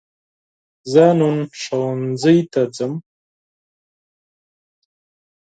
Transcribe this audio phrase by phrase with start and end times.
[0.91, 2.93] زه نن ښوونځي ته ځم